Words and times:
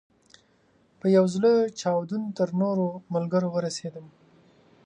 په 0.99 1.05
یو 1.15 1.25
زړه 1.35 1.51
چاودون 1.79 2.23
تر 2.37 2.49
نورو 2.61 2.87
ملګرو 3.13 3.49
ورسېدم. 3.51 4.05